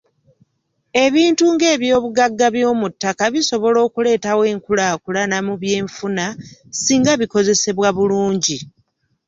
Ebintu 1.05 1.43
nga 1.53 1.65
eby'obugagga 1.75 2.47
by'omuttaka 2.55 3.23
bisobola 3.33 3.79
okuleetawo 3.87 4.41
enkulaakulana 4.53 5.37
mu 5.47 5.53
by'enfuna 5.61 6.25
singa 6.81 7.13
bikozesebwa 7.19 7.89
bulungi. 7.97 8.57